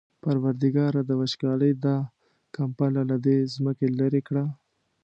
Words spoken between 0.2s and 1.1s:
پروردګاره